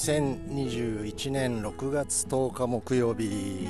[0.00, 3.68] 2021年6月10日木曜日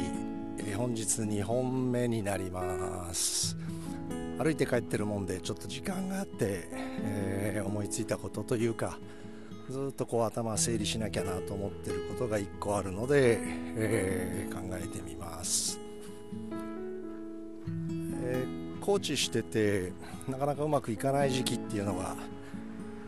[0.77, 3.57] 本日2本目になります。
[4.39, 6.69] 歩いて帰ってるもんでちょっと時間があって、
[7.03, 9.01] えー、思いついたことというか
[9.69, 13.41] ずっとこう頭整理しなきゃなと思ってることが1個あるので、
[13.77, 15.81] えー、考えてみます、
[18.23, 19.93] えー、コーチしてて
[20.29, 22.15] なかなかうまくいかない時期っていうのが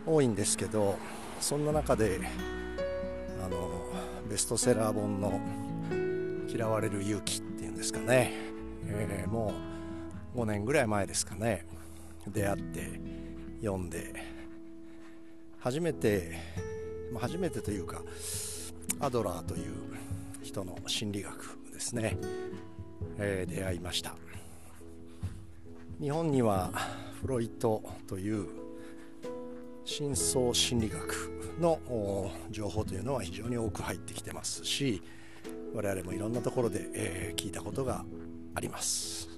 [0.05, 0.97] 多いんですけど
[1.39, 2.19] そんな中で
[3.43, 3.69] あの
[4.29, 5.37] ベストセラー本の
[6.47, 8.31] 「嫌われる勇気」っていうんですかね、
[8.85, 9.53] えー、も
[10.33, 11.65] う5年ぐらい前ですかね。
[12.25, 13.01] 出会って
[13.61, 14.13] 読んで。
[15.59, 16.37] 初めて、
[17.11, 18.01] ま初めてというか
[18.99, 19.73] アドラーという
[20.41, 22.17] 人の心理学ですね、
[23.17, 24.15] えー、出会いました。
[25.99, 26.71] 日本には
[27.21, 28.47] フロイトという
[29.83, 31.79] 深層心理学の
[32.51, 35.01] 情報というのは非常に多く入ってきてますし
[35.73, 38.05] 我々もいろんなところで、えー、聞いたことが
[38.55, 39.29] あります。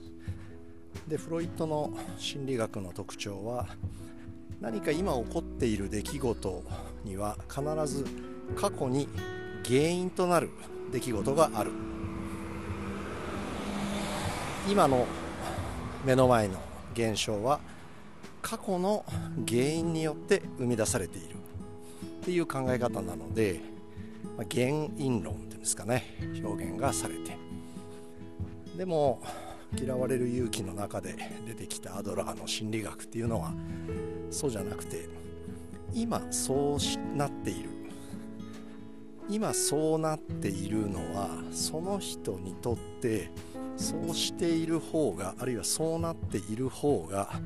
[1.08, 3.68] でフロイトの心理学の特徴は
[4.60, 6.64] 何か今起こっている出来事
[7.04, 8.06] には必ず
[8.56, 9.08] 過去に
[9.66, 10.50] 原因となる
[10.92, 11.72] 出来事がある。
[14.70, 15.06] 今の
[16.06, 16.56] 目の前の
[16.94, 17.60] 現象は
[18.42, 19.06] 過去の
[19.48, 21.36] 原因によって生み出されている。
[22.26, 23.59] っていう考え方なので、
[24.36, 24.66] まあ、原
[24.98, 26.04] 因論っていうんですかね
[26.44, 27.38] 表現がされて。
[28.76, 29.22] でも
[29.80, 31.16] 嫌われる勇気の中で
[31.46, 33.53] 出てきたアドラーの心理学っていうのは
[34.31, 35.08] そうじゃなくて
[35.94, 37.70] 今そうなっている。
[39.30, 43.30] 今そうなっているのはその人にとって
[43.78, 47.40] そうしている方があるいはそうなっている方が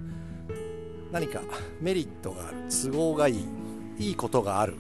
[1.12, 1.42] 何か
[1.82, 2.58] メリットがある。
[2.70, 3.69] 都合がいい。
[4.00, 4.76] いいことがある。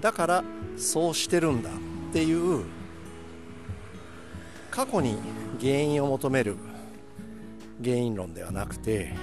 [0.00, 0.44] だから
[0.76, 2.64] そうしてるんだっていう
[4.70, 5.16] 過去に
[5.60, 6.56] 原因を求める
[7.82, 9.14] 原因論ではなくて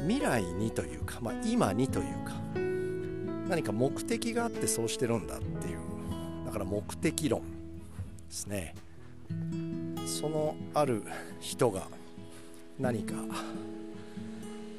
[0.00, 2.34] 未来にというか、まあ、今にというか
[3.48, 5.78] 何か目的があってそうしてるんだっていう
[6.44, 7.46] だから目的論で
[8.30, 8.74] すね。
[10.06, 11.02] そのある
[11.40, 11.82] 人が
[12.78, 13.14] 何か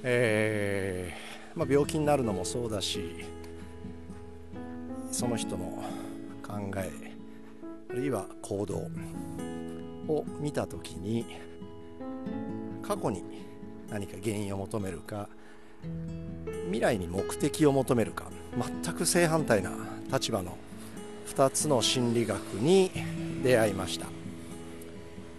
[0.01, 3.25] えー、まあ、病気になるのもそうだし
[5.19, 5.65] その人の
[6.41, 6.89] 考え
[7.89, 8.87] あるいは行動
[10.07, 11.25] を見た時に
[12.81, 13.21] 過去に
[13.89, 15.27] 何か原因を求めるか
[16.67, 18.31] 未来に目的を求めるか
[18.81, 19.71] 全く正反対な
[20.09, 20.57] 立場の
[21.27, 22.89] 2つの心理学に
[23.43, 24.07] 出会いました。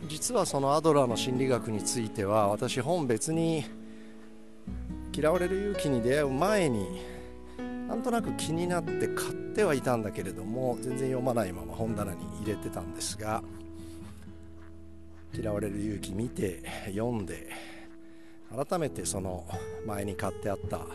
[0.09, 3.65] 実はそのアドラーの心理学については私本別に
[5.17, 7.20] 嫌われる勇気に出会う前に
[7.91, 13.43] なんとなく気になって買ってはいたんだけれども全然読まないまま本棚に入れてたんですが
[15.35, 17.49] 嫌われる勇気見て読んで
[18.69, 19.45] 改めてその
[19.89, 20.87] 前に買ってあった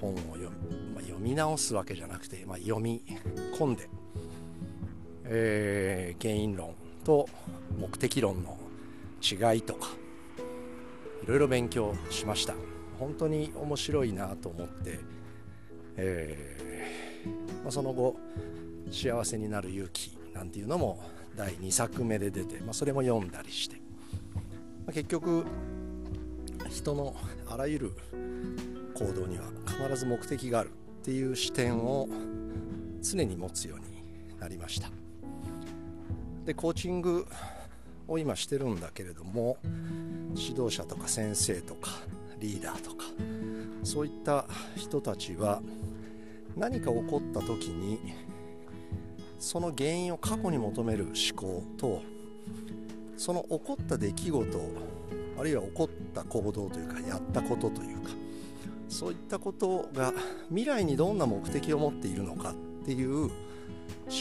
[0.00, 3.02] 本を読み,、まあ、読み直すわけじゃなくて、まあ、読み
[3.58, 3.90] 込んで、
[5.24, 7.28] えー、原因論と
[7.78, 8.56] 目的論の
[9.20, 9.88] 違いとか
[11.22, 12.54] いろいろ勉強しました。
[12.98, 14.98] 本当に面白いなと思って、
[15.98, 18.16] えー、まあ、その後
[18.90, 21.02] 「幸せになる勇気」なんていうのも
[21.36, 23.76] 第2作目で出て、まあ、それも読んだりして、
[24.86, 25.44] まあ、結局
[26.70, 27.14] 人の
[27.48, 27.92] あらゆる
[28.94, 32.08] 行動には必ず目的があるっていう視点を
[33.02, 34.90] 常に持つようになりました。
[36.44, 37.26] でコーチング
[38.06, 39.58] を今してるんだけれども
[40.34, 41.90] 指導者とか先生とか
[42.40, 43.04] リーダーとか
[43.88, 44.44] そういった
[44.76, 45.62] 人たちは
[46.58, 47.98] 何か起こった時に
[49.38, 52.02] その原因を過去に求める思考と
[53.16, 54.58] その起こった出来事
[55.40, 58.10] あるいは起こった行動というかやったことというか
[58.90, 60.12] そういったことが
[60.50, 62.54] 未来にどんな目的を持っているのかっ
[62.84, 63.30] ていう思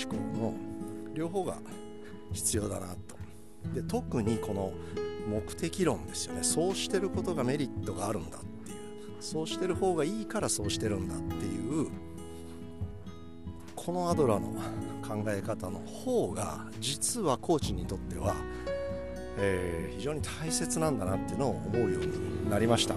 [0.10, 0.54] 考の
[1.14, 1.58] 両方が
[2.32, 3.18] 必要だなと。
[3.74, 4.72] で特にこの
[5.30, 6.44] 目的論ですよね。
[6.44, 8.38] そうしてることがメリットがあるんだ
[9.20, 11.90] そうしてる方がいいからそうしてるんだっていう
[13.76, 14.50] このアドラーの
[15.08, 18.36] 考え方の方が実はコーチにとっては、
[19.38, 22.96] えー、非常に大切なんだなっていうのを思うようになりました。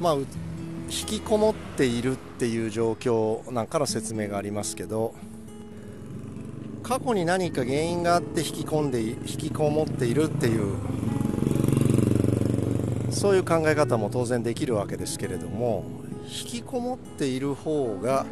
[0.00, 0.26] まあ引
[1.06, 5.14] きこもっているっていう状況なんかの説明がありますけど
[6.82, 10.76] 過去に何か原因があって引き込んで引きこもっているっていう
[13.14, 15.84] そういう考え方も当然できるわけですけれども
[16.24, 18.26] 引きこもっている方が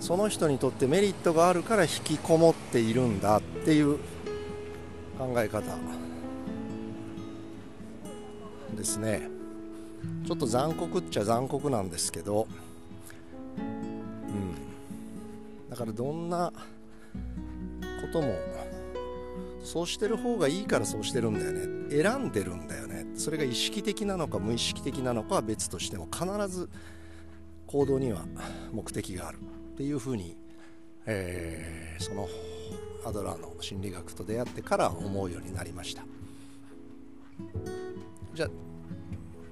[0.00, 3.98] その人にとってメリットがあるから引きこもっているんだっていう
[5.18, 5.64] 考え方
[8.76, 9.28] ですね。
[10.26, 12.46] ちょっと残酷っちゃ残酷なんですけど、
[13.56, 14.54] うん、
[15.68, 16.52] だからどんな
[18.00, 18.34] ことも
[19.64, 21.90] そうしてる方がいいからそうしてるんだよね。
[21.90, 22.86] 選んでるんだよ
[23.18, 26.70] それが意識的なのか無意識的なのかは別としても必ず
[27.66, 28.24] 行動には
[28.72, 29.38] 目的がある
[29.74, 30.36] っていうふうに、
[31.04, 32.28] えー、その
[33.04, 36.04] アドラーの心理学と出会ってから思うようになりました。
[38.34, 38.48] じゃあ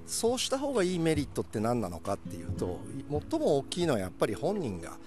[0.05, 2.79] そうした方がいいメリットって何なのかっていうと
[3.29, 4.97] 最も大きいのはやっぱり本人が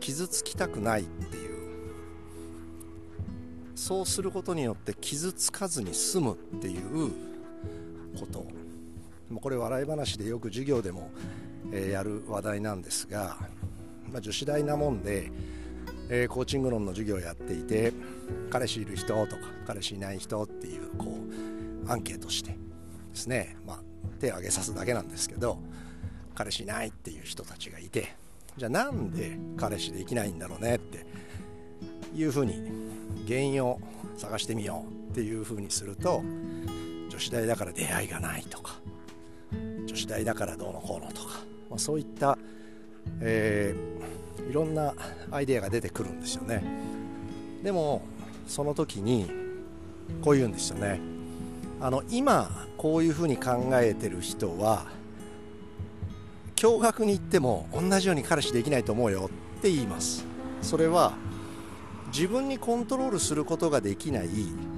[0.00, 1.56] 傷つきたくないっていう。
[3.74, 7.35] そうすることによって傷つかずに済むっていう
[8.18, 8.46] こと。
[9.40, 11.10] これ笑い話でよく授業でも、
[11.72, 13.36] えやる話題なんですが、
[14.12, 15.32] まあ、女子大なもんで、
[16.08, 17.92] え、コーチング論の授業をやっていて
[18.50, 21.06] 彼氏いる人とか彼氏いない人っていうこ
[21.86, 22.56] うアンケートしてで
[23.14, 23.78] すね、まあ、
[24.20, 25.58] 手を挙げさすだけなんですけど
[26.34, 28.14] 彼氏いないっていう人たちがいて
[28.56, 31.04] じゃあなんで彼氏できないんだろうねって
[32.14, 32.54] いうふうに
[33.26, 33.80] 原因を
[34.16, 36.22] 探してみようっていうふうにすると
[37.16, 38.74] 女子大だから出会いがないとか
[39.86, 41.40] 女子大だからどうのこうのとか、
[41.70, 42.36] まあ、そういった、
[43.22, 44.92] えー、いろんな
[45.30, 46.62] アイデアが出てくるんですよね。
[47.62, 48.02] でも
[48.46, 49.30] その時に
[50.20, 51.00] こう言うんですよね。
[51.80, 54.84] あの今こういうふうに考えてる人は
[56.56, 60.26] 驚愕に行っても同じように彼氏できないと思うよって言います。
[60.60, 61.14] それは
[62.08, 64.28] 自分にコントロールすることができない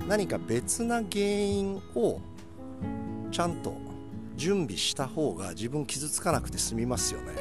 [0.09, 2.21] 何か別な原因を
[3.31, 3.77] ちゃんと
[4.37, 7.33] 準備した方が自分傷つかなくて済みますよね。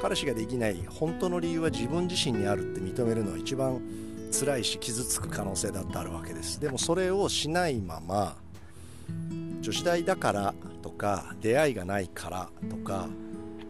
[0.00, 3.80] 彼氏ができない本当の理由は自分自身にあるって認めるのは一番
[4.30, 6.60] 辛いし傷つく可能性だってあるわけです。
[6.60, 8.36] でもそれをしないまま
[9.60, 13.08] 女子大だからとか出会いがないからとか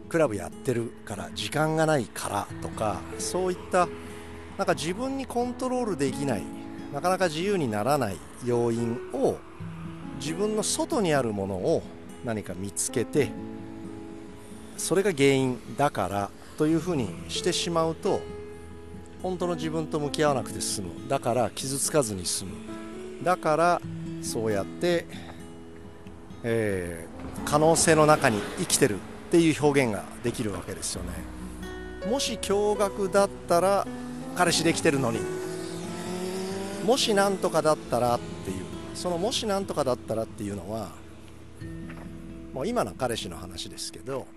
[0.09, 3.87] クラブやってるから時間がないからとかそういった
[4.57, 6.43] なんか自分にコントロールできない
[6.93, 9.37] なかなか自由にならない要因を
[10.19, 11.81] 自分の外にあるものを
[12.23, 13.31] 何か見つけて
[14.77, 18.21] それが原因だからというふうにしてしまうと
[19.21, 21.09] 本当の自分と向き合わなくて済む。
[21.09, 22.51] だから傷つかずに済む。
[23.23, 23.81] だから
[24.21, 25.05] そうやって、
[26.43, 28.97] えー、可能性の中に生きてるっ
[29.31, 31.09] ていう表現ができるわけですよね。
[32.09, 33.85] もし驚愕だったら
[34.37, 35.19] 彼氏できてるのに。
[36.85, 38.78] もし何とかだったらっていう。
[38.93, 40.91] そのもし何とかだったらっていうのは
[42.53, 44.27] もう今の彼氏の話ですけど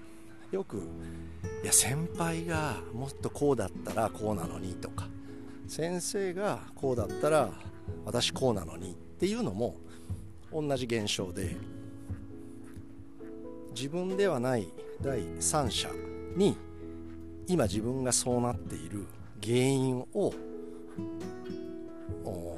[0.50, 0.78] よく
[1.62, 5.08] いや先輩がもっとこうだったらこうなのにとか
[5.66, 7.50] 先生がこうだったら
[8.04, 9.76] 私こうなのにっていうのも
[10.52, 11.56] 同じ現象で
[13.74, 14.68] 自分ではない
[15.00, 15.88] 第三者
[16.36, 16.56] に
[17.46, 19.06] 今自分がそうなっている
[19.42, 20.32] 原因を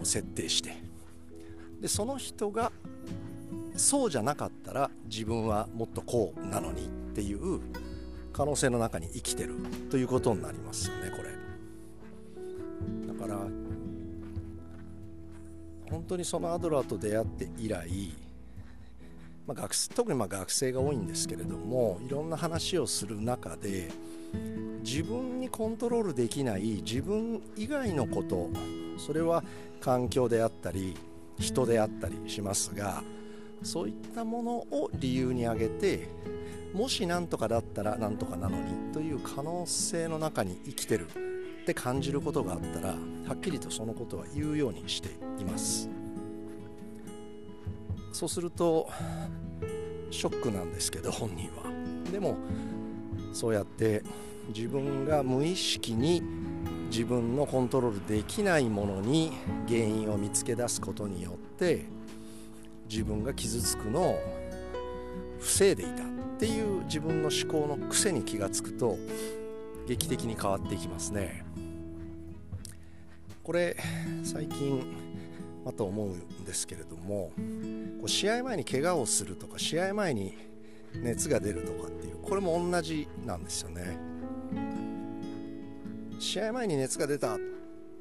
[0.03, 0.84] 設定して
[1.85, 2.73] でその人が
[3.77, 7.61] そうじゃなかったら自分はもっとこうなのにっていう
[8.33, 9.55] 可能性の中に生きてる
[9.91, 11.29] ということになりますよねこれ。
[13.07, 13.39] だから
[15.91, 18.15] 本当にそのアドラーと出会って以来、
[19.47, 23.91] まあ、学特にま学生が多いんですけれどもいろんな話をする中で
[24.83, 28.49] 自分にコントロールできない自分以外のこと
[28.97, 29.45] それは
[29.83, 30.97] 環境であったり
[31.39, 33.03] 人であったりしますが
[33.63, 36.09] そういったものを理由に挙げて
[36.75, 41.09] もし何とかだったら何とかなのにという可能性の中に生きてる
[41.63, 42.97] って感じることがあったらは
[43.35, 45.09] っきりとそのことは言うようにして
[45.41, 45.89] います。
[48.13, 48.89] そうすると
[50.11, 51.65] ショックなんですけど本人は。
[52.13, 52.37] でも
[53.33, 54.03] そうやって
[54.55, 56.23] 自分が無意識に
[56.95, 59.33] 自分のコントロールできないものに
[59.67, 61.87] 原因を見つけ出すことによって
[62.89, 64.19] 自分が傷つくのを
[65.41, 66.07] 防いでいたっ
[66.39, 68.97] ていう自分の思考の癖に気がつくと
[69.89, 71.45] 劇的に変わっていきますね。
[73.43, 73.77] これ
[74.23, 74.81] 最近
[75.65, 77.33] また思うんですけれども
[77.99, 80.39] こう試合前に怪我をするとか試合前に
[80.95, 84.14] 熱が出るとかっていうこれも同じなんですよね。
[86.35, 87.39] 試合前に熱が出たっ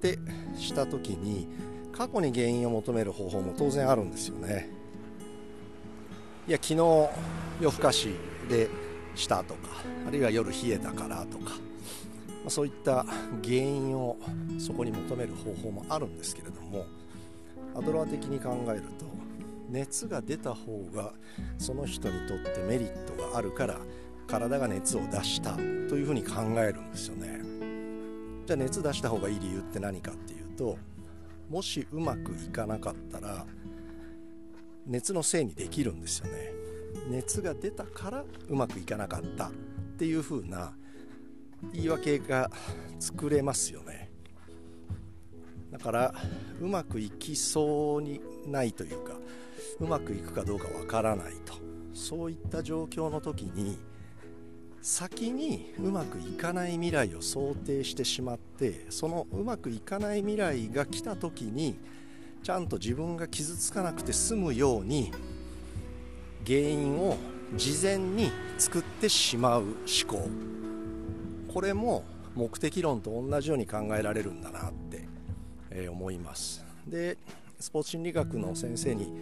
[0.01, 0.17] て
[0.57, 1.47] した時に
[1.95, 4.71] 過去に原因を求める方法も当然あるんですよね。
[6.47, 6.77] いや昨日
[7.61, 8.15] 夜更かし
[8.49, 8.71] で
[9.13, 9.59] したとか
[10.07, 11.51] あるいは夜冷えたからとか、
[12.47, 13.05] そういった
[13.43, 14.17] 原因を
[14.57, 16.87] そこに求める方法もあるんですけれども
[17.75, 19.05] アドラー的に考えると
[19.69, 21.13] 熱が出た方が
[21.59, 23.77] その人にとってメリットがあるから
[24.25, 27.42] 体が熱を出したというふうに考えるんですよね。
[28.45, 30.77] じゃあ熱出した方がいい理由って何かっていうと
[31.49, 33.45] もしうまくいかなかったら
[34.85, 36.51] 熱のせいにできるんですよね。
[37.09, 39.51] 熱が出たからうまくいかなかったっ
[39.97, 40.73] ていう風な
[41.73, 42.51] 言い訳が
[42.99, 44.11] 作れますよね。
[45.71, 46.13] だから
[46.61, 49.13] うまくいきそうにないというか
[49.79, 51.53] うまくいくかどうかわからないと。
[51.93, 53.77] そういった状況の時に
[54.83, 61.79] 先にうまくいかない未来を想定してしまってそのうまくいかない未来が来た時に
[62.43, 65.13] ちゃんと自分が傷つかなくて済むように
[66.45, 67.15] 原因を
[67.55, 69.73] 事前に作ってしまう思
[70.05, 70.27] 考。
[71.53, 72.03] これも
[72.35, 75.07] 目的論と同じように考えられるんだなって、
[75.71, 76.65] え思います。
[76.85, 77.17] で
[77.57, 79.13] スポーツ心理学の先生に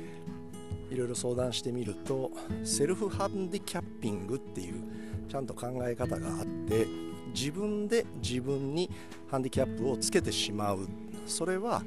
[0.90, 2.32] いろいろ相談してみると
[2.64, 6.86] セルフハンディキャッピングっていうちゃんと考え方があって
[7.34, 8.92] 自分で自分に
[9.30, 10.86] ハンディキャップをつけてしまう。
[11.26, 11.84] それは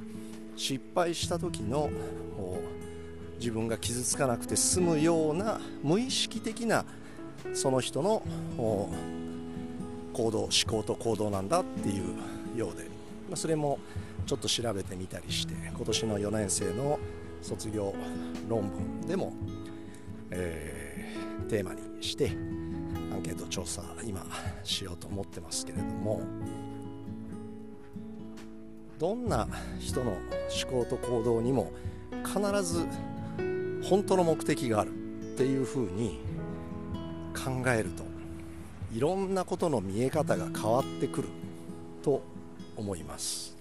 [0.57, 1.91] 失敗した時の
[3.39, 6.87] 自分が傷つかなくて済むような無意識的な
[7.53, 8.23] その人の
[10.15, 12.89] 行動思考と行動なんだっていうようで、
[13.29, 13.79] まそれも
[14.25, 16.99] ちょっと調べてみたりして今年の4年生の
[17.43, 17.95] 卒業
[18.49, 19.35] 論文でも、
[20.31, 22.31] えー、テーマにして
[23.25, 24.25] ケート調査今
[24.63, 26.21] しようと思ってますけれども
[28.99, 29.49] どんな
[29.81, 31.73] 人の思考と行動にも
[32.25, 32.87] 必ず
[33.83, 36.21] 本当の目的があるっていうふうに
[37.35, 38.05] 考えると
[38.95, 41.29] いろんなことの見え方が変わってくる
[42.03, 42.23] と
[42.77, 43.57] 思います。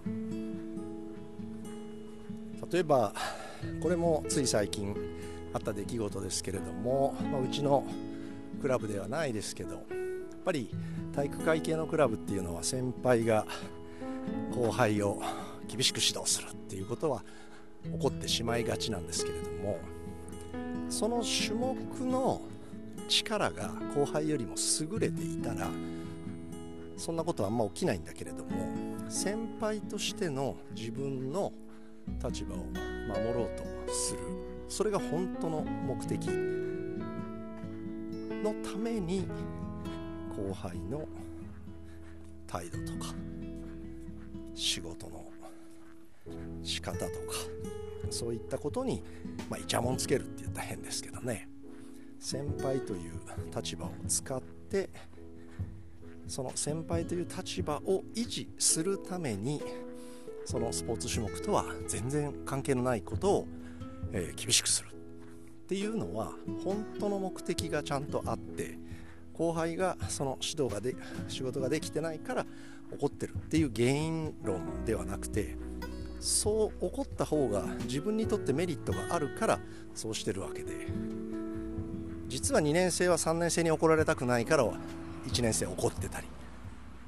[2.72, 3.13] 例えば
[3.82, 4.96] これもつい最近
[5.53, 7.84] あった出来事ですけれども、まあ、うちの
[8.63, 9.84] クラブではないですけどやっ
[10.46, 10.70] ぱり
[11.13, 13.46] 体育会系のクラブっていうのは先輩が
[14.55, 15.22] 後輩を
[15.67, 17.25] 厳しく指導するっていうことは
[17.84, 19.79] 起こってしまいがちなんですけれども
[20.88, 22.41] その種目の
[23.10, 25.67] 力が後輩よりも優れていたら
[26.96, 28.51] そんなことはあんま起きないんだけれども
[29.10, 31.51] 先輩としての自分の
[32.24, 32.60] 立場を
[33.10, 34.20] 守ろうとする。
[34.70, 36.73] それが本当の目的。
[38.43, 39.25] のために
[40.35, 41.07] 後輩の
[42.45, 43.13] 態度とか
[44.53, 45.23] 仕事の
[46.62, 47.09] 仕方とか
[48.09, 49.03] そういったことに、
[49.50, 51.50] まあ、イチャモンつけるって言ったら変ですけどね。
[52.19, 53.19] 先輩という
[53.53, 54.89] 立場を使って
[56.27, 59.62] その先輩という立場を維持するために
[60.45, 63.47] そのスポーツ種目とは全然関係のないことを、
[64.13, 64.92] えー、厳しくする。
[65.63, 68.77] っていうのは本当の目的がちゃんとあって
[69.34, 70.96] 後輩がその指導がで
[71.27, 72.46] 仕事ができてないから
[72.91, 75.55] 怒ってるっていう原因論ではなくて
[76.20, 79.60] そう怒った方が自分にとってメリットがあるから
[79.96, 80.88] そうしてるわけで。
[82.27, 86.27] 実は2年生は3年生に怒られたくないから1年生怒ってたり。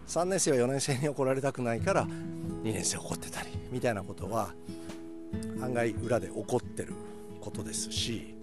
[0.08, 4.54] 3年生は4年生に怒られたくないから2年生怒ってたりみたいなことは
[5.62, 6.94] 案外裏で起こってる
[7.42, 8.36] ことですし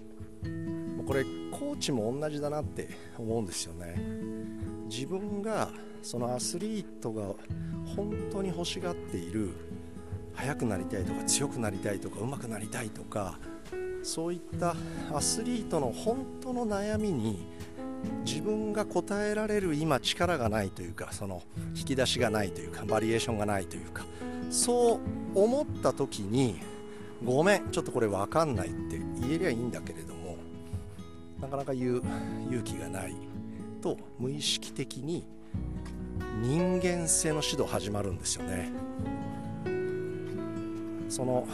[1.06, 3.96] これコーチも同じだなって思うんですよね。
[4.88, 5.70] 自分が
[6.02, 7.22] そのアスリートが
[7.96, 9.50] 本当に欲しがっている
[10.34, 13.38] 速くなりたいとか強くなりたいとか上手くなりたいとか
[14.02, 14.74] そういった
[15.14, 17.46] アスリートの本当の悩みに
[18.24, 21.42] 自分が答えられる今力がないというかその
[21.76, 24.04] 引き出しがないというかバリエーションがないというか
[24.50, 25.00] そ
[25.34, 26.60] う思った時に
[27.24, 30.21] ごめんちょっとこれ分かんないって言えりゃいいんだけれども
[31.42, 32.02] なかなか言う
[32.48, 33.16] 勇気がない
[33.82, 35.26] と無意識的に
[36.40, 38.70] 人間性の指導始まるんですよね。
[41.08, 41.46] その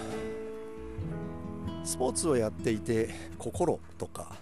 [1.83, 4.37] スポーツをやっていて心とか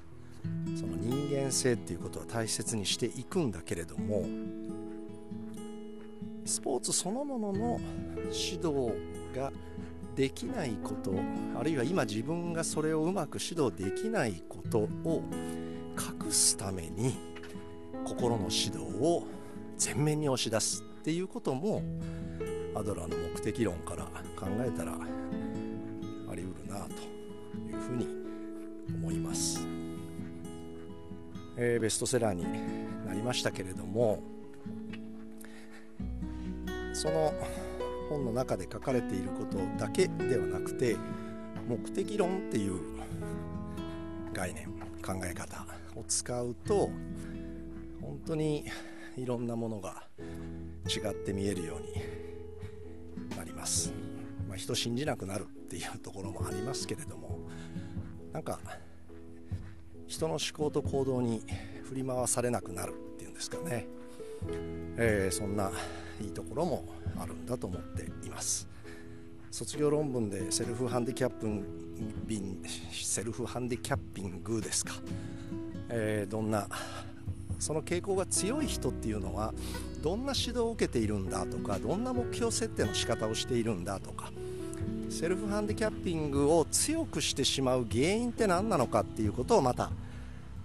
[0.74, 4.26] その人間性っていうことは大切にしていくんだけれども
[6.44, 7.80] スポーツそのものの
[8.24, 8.92] 指導
[9.34, 9.52] が
[10.16, 11.12] できないこと
[11.60, 15.22] あるいは今自分がそれをうまく指導できないことを
[16.24, 17.18] 隠すために
[18.04, 19.24] 心の指導を
[19.82, 21.82] 前面に押し出すっていうことも
[22.74, 24.04] アドラーの目的論から
[24.36, 26.92] 考えたらありうるなと
[27.70, 28.08] いうふうに
[28.94, 29.60] 思います。
[31.58, 32.44] えー、ベストセラーに
[33.06, 34.22] なりましたけれども
[36.92, 37.32] その
[38.08, 40.96] 本の中で書かれていることだけではなくて
[41.68, 42.80] 目的論っていう
[44.32, 44.66] 概念
[45.04, 46.90] 考え方を使うと
[48.00, 48.66] 本当に
[49.16, 50.04] いろんなものが
[50.86, 53.92] 違って見えるようになります、
[54.48, 57.40] まあ、人信じなくなるっていうところもありますけれども
[58.32, 58.60] なんか
[60.06, 61.42] 人の思考と行動に
[61.84, 63.88] 振り回されなくなるっていうんですかね、
[64.96, 65.70] えー、そんな
[66.20, 66.84] いいところも
[67.18, 68.68] あるんだと思っています。
[69.56, 71.46] 卒業論文でセルフハンディキャップ
[72.26, 72.62] ビン
[72.92, 74.92] セルフハンディキャッピングですか、
[75.88, 76.68] えー、どんな
[77.58, 79.54] その傾向が強い人っていうのは
[80.02, 84.30] どんな指導を受けているんだとかどんな目標設定の仕方をしているんだとか
[85.08, 89.90] セルフハンディキャッピングを強くしてしまう原因って何なのかっていうことをまた、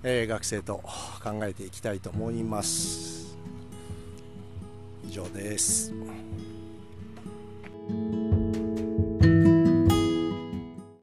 [0.03, 0.83] えー、学生と
[1.23, 3.10] 考えていきたいと思います。
[5.11, 5.93] 上です。